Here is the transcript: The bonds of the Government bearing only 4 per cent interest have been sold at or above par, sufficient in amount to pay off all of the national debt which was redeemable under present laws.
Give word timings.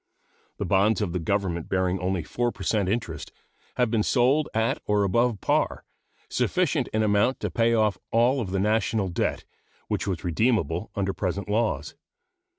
The 0.57 0.65
bonds 0.65 0.99
of 1.03 1.13
the 1.13 1.19
Government 1.19 1.69
bearing 1.69 1.99
only 1.99 2.23
4 2.23 2.51
per 2.51 2.63
cent 2.63 2.89
interest 2.89 3.31
have 3.75 3.91
been 3.91 4.01
sold 4.01 4.49
at 4.51 4.81
or 4.87 5.03
above 5.03 5.39
par, 5.41 5.83
sufficient 6.27 6.87
in 6.87 7.03
amount 7.03 7.39
to 7.41 7.51
pay 7.51 7.75
off 7.75 7.99
all 8.11 8.41
of 8.41 8.49
the 8.49 8.59
national 8.59 9.09
debt 9.09 9.45
which 9.89 10.07
was 10.07 10.23
redeemable 10.23 10.89
under 10.95 11.13
present 11.13 11.47
laws. 11.47 11.93